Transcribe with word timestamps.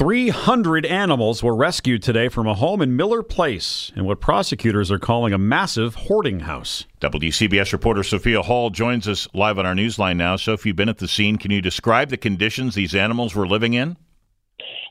300 0.00 0.86
animals 0.86 1.42
were 1.42 1.54
rescued 1.54 2.02
today 2.02 2.30
from 2.30 2.46
a 2.46 2.54
home 2.54 2.80
in 2.80 2.96
Miller 2.96 3.22
Place 3.22 3.92
in 3.94 4.06
what 4.06 4.18
prosecutors 4.18 4.90
are 4.90 4.98
calling 4.98 5.34
a 5.34 5.38
massive 5.38 5.94
hoarding 5.94 6.40
house. 6.40 6.86
WCBS 7.02 7.74
reporter 7.74 8.02
Sophia 8.02 8.40
Hall 8.40 8.70
joins 8.70 9.06
us 9.06 9.28
live 9.34 9.58
on 9.58 9.66
our 9.66 9.74
newsline 9.74 10.16
now. 10.16 10.36
Sophie, 10.36 10.70
you've 10.70 10.76
been 10.76 10.88
at 10.88 10.96
the 10.96 11.06
scene. 11.06 11.36
Can 11.36 11.50
you 11.50 11.60
describe 11.60 12.08
the 12.08 12.16
conditions 12.16 12.74
these 12.74 12.94
animals 12.94 13.34
were 13.34 13.46
living 13.46 13.74
in? 13.74 13.98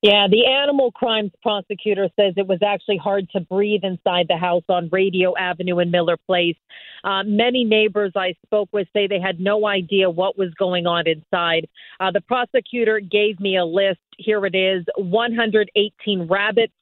Yeah, 0.01 0.27
the 0.29 0.45
animal 0.45 0.91
crimes 0.91 1.31
prosecutor 1.41 2.09
says 2.17 2.33
it 2.37 2.47
was 2.47 2.59
actually 2.65 2.97
hard 2.97 3.29
to 3.31 3.41
breathe 3.41 3.83
inside 3.83 4.27
the 4.29 4.37
house 4.37 4.63
on 4.69 4.87
Radio 4.91 5.35
Avenue 5.37 5.79
in 5.79 5.91
Miller 5.91 6.15
Place. 6.15 6.55
Uh, 7.03 7.23
many 7.23 7.65
neighbors 7.65 8.13
I 8.15 8.35
spoke 8.45 8.69
with 8.71 8.87
say 8.93 9.07
they 9.07 9.19
had 9.19 9.41
no 9.41 9.67
idea 9.67 10.09
what 10.09 10.37
was 10.37 10.53
going 10.53 10.87
on 10.87 11.05
inside. 11.05 11.67
Uh, 11.99 12.11
the 12.11 12.21
prosecutor 12.21 13.01
gave 13.01 13.41
me 13.41 13.57
a 13.57 13.65
list. 13.65 13.99
Here 14.17 14.45
it 14.45 14.55
is 14.55 14.85
118 14.95 16.27
rabbits, 16.27 16.73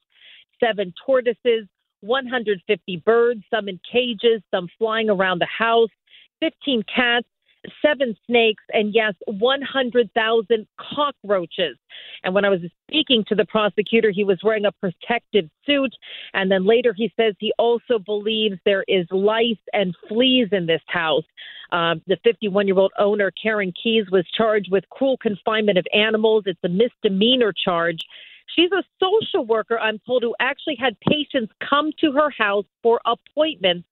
seven 0.60 0.94
tortoises, 1.04 1.68
150 2.02 2.98
birds, 2.98 3.42
some 3.50 3.68
in 3.68 3.80
cages, 3.92 4.44
some 4.52 4.68
flying 4.78 5.10
around 5.10 5.40
the 5.40 5.48
house, 5.48 5.90
15 6.40 6.84
cats, 6.84 7.28
seven 7.82 8.16
snakes, 8.26 8.64
and 8.72 8.94
yes, 8.94 9.14
100,000 9.28 10.68
cockroaches. 10.96 11.78
And 12.24 12.34
when 12.34 12.46
I 12.46 12.50
was 12.50 12.60
speaking 12.88 13.24
to 13.28 13.36
the 13.36 13.46
prosecutor, 13.46 14.12
he 14.12 14.24
was 14.24 14.40
wearing 14.44 14.66
a 14.66 14.72
protective 14.72 15.50
suit. 15.66 15.94
And 16.34 16.52
then 16.52 16.66
later 16.66 16.94
he 16.96 17.12
says 17.20 17.36
he 17.40 17.54
also 17.58 18.00
believes 18.00 18.58
there 18.66 18.86
is 18.88 19.06
lice 19.12 19.56
and 19.74 19.96
fleas 20.08 20.50
in 20.52 20.66
this 20.66 20.82
house. 20.88 21.26
Um, 21.72 22.02
the 22.08 22.18
51 22.24 22.68
year 22.68 22.78
old 22.78 22.94
owner, 22.98 23.32
Karen 23.32 23.74
Keys, 23.82 24.06
was 24.12 24.26
charged 24.38 24.72
with 24.72 24.88
cruel 24.90 25.18
confinement 25.18 25.78
of 25.78 25.86
animals. 25.94 26.44
It's 26.46 26.60
a 26.64 26.70
misdemeanor 26.70 27.54
charge. 27.54 28.00
She's 28.56 28.72
a 28.72 28.84
social 29.00 29.46
worker, 29.46 29.78
I'm 29.78 30.00
told, 30.06 30.24
who 30.24 30.34
actually 30.40 30.78
had 30.80 30.96
patients 31.02 31.52
come 31.70 31.92
to 32.00 32.14
her 32.14 32.30
house 32.30 32.66
for 32.82 33.02
appointments. 33.06 33.88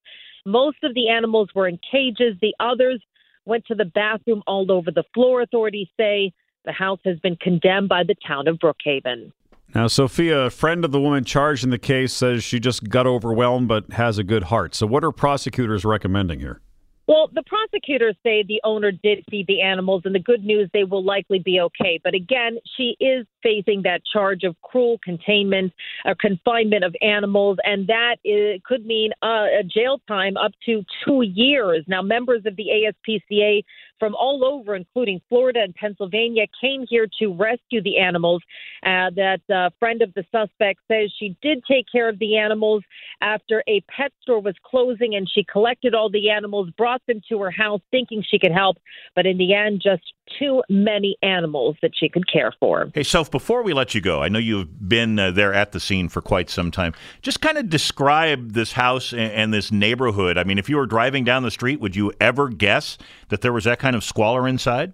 Most 0.45 0.77
of 0.83 0.93
the 0.93 1.09
animals 1.09 1.49
were 1.53 1.67
in 1.67 1.77
cages. 1.91 2.37
The 2.41 2.55
others 2.59 3.01
went 3.45 3.65
to 3.67 3.75
the 3.75 3.85
bathroom 3.85 4.43
all 4.47 4.71
over 4.71 4.91
the 4.91 5.03
floor. 5.13 5.41
Authorities 5.41 5.87
say 5.97 6.33
the 6.65 6.71
house 6.71 6.99
has 7.05 7.19
been 7.19 7.35
condemned 7.37 7.89
by 7.89 8.03
the 8.03 8.15
town 8.27 8.47
of 8.47 8.57
Brookhaven. 8.57 9.31
Now, 9.73 9.87
Sophia, 9.87 10.41
a 10.41 10.49
friend 10.49 10.85
of 10.85 10.91
the 10.91 11.01
woman 11.01 11.23
charged 11.25 11.63
in 11.63 11.69
the 11.69 11.77
case, 11.77 12.13
says 12.13 12.43
she 12.43 12.59
just 12.59 12.87
got 12.89 13.07
overwhelmed 13.07 13.67
but 13.67 13.91
has 13.93 14.17
a 14.17 14.23
good 14.23 14.43
heart. 14.43 14.73
So, 14.73 14.87
what 14.87 15.03
are 15.03 15.11
prosecutors 15.11 15.83
recommending 15.83 16.39
here? 16.39 16.61
Well, 17.07 17.29
the 17.33 17.43
prosecutors 17.43 18.15
say 18.23 18.43
the 18.43 18.61
owner 18.63 18.91
did 18.91 19.23
feed 19.29 19.45
the 19.47 19.61
animals, 19.61 20.01
and 20.05 20.15
the 20.15 20.19
good 20.19 20.43
news, 20.43 20.69
they 20.73 20.83
will 20.83 21.03
likely 21.03 21.39
be 21.39 21.59
okay. 21.59 21.99
But 22.03 22.15
again, 22.15 22.57
she 22.75 22.97
is 22.99 23.27
facing 23.43 23.83
that 23.83 24.01
charge 24.11 24.43
of 24.43 24.55
cruel 24.63 24.99
containment, 25.03 25.71
uh, 26.05 26.15
confinement 26.19 26.83
of 26.83 26.95
animals, 27.01 27.57
and 27.63 27.85
that 27.87 28.15
is, 28.23 28.59
could 28.65 28.85
mean 28.85 29.11
uh, 29.21 29.45
a 29.59 29.63
jail 29.63 30.01
time 30.07 30.35
up 30.37 30.53
to 30.65 30.83
two 31.05 31.21
years. 31.21 31.83
Now, 31.87 32.01
members 32.01 32.41
of 32.45 32.55
the 32.55 32.69
ASPCA 33.07 33.63
from 34.05 34.13
all 34.13 34.45
over, 34.45 34.75
including 34.75 35.19
Florida 35.29 35.61
and 35.63 35.73
Pennsylvania, 35.73 36.45
came 36.61 36.85
here 36.87 37.07
to 37.17 37.33
rescue 37.33 37.81
the 37.81 37.97
animals. 37.97 38.43
Uh, 38.83 39.09
that 39.15 39.41
uh, 39.51 39.71
friend 39.79 40.03
of 40.03 40.13
the 40.13 40.23
suspect 40.31 40.79
says 40.87 41.11
she 41.17 41.35
did 41.41 41.63
take 41.67 41.87
care 41.91 42.07
of 42.07 42.19
the 42.19 42.37
animals 42.37 42.83
after 43.21 43.63
a 43.67 43.81
pet 43.89 44.11
store 44.21 44.39
was 44.39 44.53
closing, 44.63 45.15
and 45.15 45.27
she 45.27 45.43
collected 45.51 45.95
all 45.95 46.11
the 46.11 46.29
animals, 46.29 46.69
brought 46.77 47.01
them 47.07 47.19
to 47.27 47.39
her 47.39 47.49
house, 47.49 47.81
thinking 47.89 48.23
she 48.29 48.37
could 48.37 48.51
help, 48.51 48.77
but 49.15 49.25
in 49.25 49.39
the 49.39 49.55
end, 49.55 49.81
just 49.81 50.03
too 50.39 50.63
many 50.69 51.17
animals 51.21 51.75
that 51.81 51.91
she 51.95 52.09
could 52.09 52.31
care 52.31 52.53
for. 52.59 52.91
Hey, 52.93 53.03
Soph, 53.03 53.31
before 53.31 53.63
we 53.63 53.73
let 53.73 53.95
you 53.95 54.01
go, 54.01 54.21
I 54.21 54.29
know 54.29 54.39
you've 54.39 54.87
been 54.87 55.17
uh, 55.19 55.31
there 55.31 55.53
at 55.53 55.71
the 55.71 55.79
scene 55.79 56.09
for 56.09 56.21
quite 56.21 56.49
some 56.49 56.71
time. 56.71 56.93
Just 57.21 57.41
kind 57.41 57.57
of 57.57 57.69
describe 57.69 58.53
this 58.53 58.73
house 58.73 59.11
and, 59.11 59.31
and 59.31 59.53
this 59.53 59.71
neighborhood. 59.71 60.37
I 60.37 60.43
mean, 60.43 60.57
if 60.57 60.69
you 60.69 60.77
were 60.77 60.85
driving 60.85 61.23
down 61.23 61.43
the 61.43 61.51
street, 61.51 61.79
would 61.79 61.95
you 61.95 62.11
ever 62.19 62.49
guess 62.49 62.97
that 63.29 63.41
there 63.41 63.53
was 63.53 63.63
that 63.65 63.79
kind 63.79 63.95
of 63.95 64.03
squalor 64.03 64.47
inside? 64.47 64.93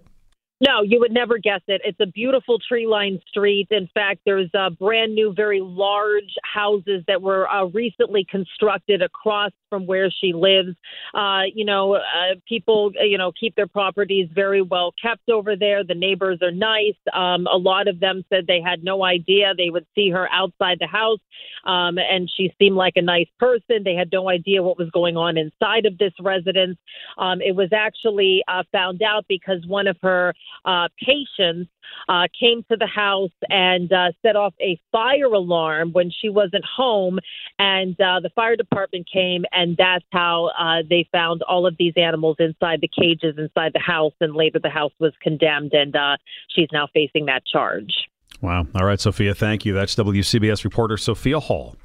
No, 0.60 0.82
you 0.84 1.00
would 1.00 1.10
never 1.10 1.38
guess 1.38 1.60
it. 1.66 1.80
It's 1.84 1.98
a 1.98 2.06
beautiful 2.06 2.58
tree 2.68 2.86
lined 2.86 3.20
street. 3.28 3.66
In 3.72 3.88
fact, 3.92 4.20
there's 4.24 4.48
uh, 4.54 4.70
brand 4.70 5.12
new, 5.12 5.34
very 5.34 5.60
large 5.60 6.34
houses 6.44 7.02
that 7.08 7.20
were 7.20 7.50
uh, 7.50 7.64
recently 7.64 8.24
constructed 8.30 9.02
across 9.02 9.50
from 9.72 9.86
where 9.86 10.10
she 10.10 10.34
lives. 10.34 10.76
Uh, 11.14 11.44
you 11.54 11.64
know, 11.64 11.94
uh, 11.94 12.34
people, 12.46 12.90
uh, 13.00 13.04
you 13.04 13.16
know, 13.16 13.32
keep 13.40 13.54
their 13.54 13.66
properties 13.66 14.28
very 14.34 14.60
well 14.60 14.92
kept 15.00 15.30
over 15.30 15.56
there. 15.56 15.82
The 15.82 15.94
neighbors 15.94 16.40
are 16.42 16.50
nice. 16.50 17.00
Um, 17.14 17.46
a 17.46 17.56
lot 17.56 17.88
of 17.88 17.98
them 17.98 18.22
said 18.28 18.46
they 18.46 18.60
had 18.60 18.84
no 18.84 19.02
idea 19.02 19.54
they 19.56 19.70
would 19.70 19.86
see 19.94 20.10
her 20.10 20.28
outside 20.30 20.76
the 20.78 20.86
house, 20.86 21.20
um, 21.64 21.96
and 21.96 22.30
she 22.36 22.52
seemed 22.58 22.76
like 22.76 22.94
a 22.96 23.02
nice 23.02 23.28
person. 23.38 23.82
They 23.82 23.94
had 23.94 24.10
no 24.12 24.28
idea 24.28 24.62
what 24.62 24.76
was 24.76 24.90
going 24.90 25.16
on 25.16 25.38
inside 25.38 25.86
of 25.86 25.96
this 25.96 26.12
residence. 26.20 26.76
Um, 27.16 27.40
it 27.40 27.56
was 27.56 27.70
actually 27.72 28.44
uh, 28.48 28.64
found 28.72 29.00
out 29.00 29.24
because 29.26 29.64
one 29.66 29.86
of 29.86 29.96
her 30.02 30.34
uh, 30.66 30.88
patients 31.00 31.70
uh, 32.08 32.26
came 32.38 32.64
to 32.70 32.76
the 32.76 32.86
house 32.86 33.30
and 33.48 33.92
uh, 33.92 34.12
set 34.22 34.36
off 34.36 34.54
a 34.60 34.80
fire 34.90 35.26
alarm 35.26 35.92
when 35.92 36.10
she 36.10 36.28
wasn't 36.28 36.64
home, 36.64 37.18
and 37.58 37.98
uh, 38.00 38.20
the 38.20 38.30
fire 38.34 38.56
department 38.56 39.08
came, 39.12 39.44
and 39.52 39.76
that's 39.76 40.04
how 40.12 40.50
uh, 40.58 40.82
they 40.88 41.08
found 41.12 41.42
all 41.42 41.66
of 41.66 41.76
these 41.78 41.94
animals 41.96 42.36
inside 42.38 42.80
the 42.80 42.88
cages 42.88 43.36
inside 43.38 43.72
the 43.74 43.80
house. 43.80 44.12
And 44.20 44.34
later, 44.34 44.58
the 44.62 44.70
house 44.70 44.92
was 44.98 45.12
condemned, 45.22 45.72
and 45.72 45.94
uh, 45.94 46.16
she's 46.48 46.68
now 46.72 46.88
facing 46.92 47.26
that 47.26 47.44
charge. 47.46 47.92
Wow. 48.40 48.66
All 48.74 48.86
right, 48.86 49.00
Sophia, 49.00 49.34
thank 49.34 49.64
you. 49.64 49.72
That's 49.72 49.94
WCBS 49.94 50.64
reporter 50.64 50.96
Sophia 50.96 51.38
Hall. 51.38 51.76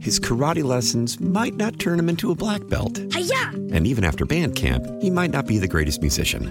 His 0.00 0.18
karate 0.18 0.64
lessons 0.64 1.20
might 1.20 1.54
not 1.54 1.78
turn 1.78 1.98
him 1.98 2.08
into 2.08 2.30
a 2.30 2.34
black 2.34 2.66
belt. 2.68 2.98
Hi-ya! 3.12 3.50
And 3.50 3.86
even 3.86 4.04
after 4.04 4.24
band 4.24 4.56
camp, 4.56 4.86
he 5.02 5.10
might 5.10 5.30
not 5.30 5.46
be 5.46 5.58
the 5.58 5.68
greatest 5.68 6.00
musician. 6.00 6.50